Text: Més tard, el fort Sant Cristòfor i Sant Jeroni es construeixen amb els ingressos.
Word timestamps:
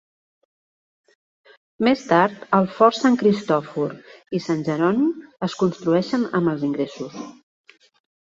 Més 1.87 1.99
tard, 2.11 2.39
el 2.59 2.65
fort 2.77 2.97
Sant 2.99 3.19
Cristòfor 3.19 3.93
i 4.37 4.41
Sant 4.47 4.65
Jeroni 4.69 5.05
es 5.49 5.57
construeixen 5.61 6.27
amb 6.41 6.53
els 6.55 6.65
ingressos. 6.71 7.21